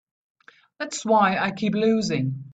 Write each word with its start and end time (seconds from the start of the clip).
That's 0.79 1.05
why 1.05 1.37
I 1.37 1.51
keep 1.51 1.75
losing. 1.75 2.45